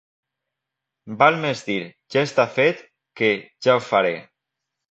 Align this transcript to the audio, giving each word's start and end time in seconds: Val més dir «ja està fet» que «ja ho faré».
Val 1.19 1.37
més 1.43 1.61
dir 1.67 1.75
«ja 2.17 2.25
està 2.29 2.47
fet» 2.57 2.83
que 3.23 3.31
«ja 3.69 3.79
ho 3.79 3.87
faré». 3.95 4.19